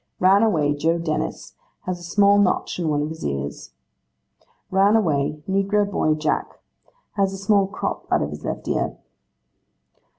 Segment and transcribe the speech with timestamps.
[0.19, 1.53] 'Ran away, Joe Dennis.
[1.81, 3.75] Has a small notch in one of his ears.'
[4.71, 6.59] 'Ran away, negro boy, Jack.
[7.11, 8.97] Has a small crop out of his left ear.